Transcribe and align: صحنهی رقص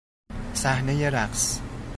صحنهی 0.53 1.09
رقص 1.09 1.59